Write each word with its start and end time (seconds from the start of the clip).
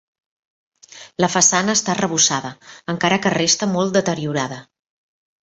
La 1.23 1.29
façana 1.33 1.75
està 1.79 1.93
arrebossada, 1.95 2.51
encara 2.95 3.21
que 3.27 3.35
resta 3.35 3.71
molt 3.77 3.95
deteriorada. 4.01 4.61